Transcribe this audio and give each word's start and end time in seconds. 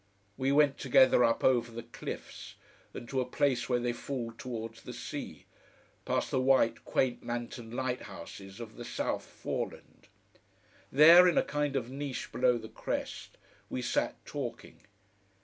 We 0.35 0.51
went 0.51 0.79
together 0.79 1.23
up 1.23 1.43
over 1.43 1.71
the 1.71 1.83
cliffs, 1.83 2.55
and 2.91 3.07
to 3.07 3.21
a 3.21 3.23
place 3.25 3.69
where 3.69 3.77
they 3.77 3.93
fall 3.93 4.31
towards 4.35 4.81
the 4.81 4.93
sea, 4.93 5.45
past 6.05 6.31
the 6.31 6.41
white, 6.41 6.83
quaint 6.85 7.23
lanterned 7.23 7.71
lighthouses 7.75 8.59
of 8.59 8.77
the 8.77 8.83
South 8.83 9.23
Foreland. 9.23 10.07
There, 10.91 11.27
in 11.27 11.37
a 11.37 11.43
kind 11.43 11.75
of 11.75 11.91
niche 11.91 12.31
below 12.31 12.57
the 12.57 12.67
crest, 12.67 13.37
we 13.69 13.83
sat 13.83 14.15
talking. 14.25 14.79